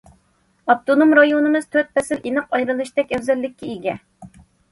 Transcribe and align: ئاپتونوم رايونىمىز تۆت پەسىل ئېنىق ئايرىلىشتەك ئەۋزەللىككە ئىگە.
ئاپتونوم 0.73 1.11
رايونىمىز 1.19 1.67
تۆت 1.75 1.91
پەسىل 1.99 2.25
ئېنىق 2.29 2.57
ئايرىلىشتەك 2.59 3.13
ئەۋزەللىككە 3.17 3.71
ئىگە. 3.75 3.97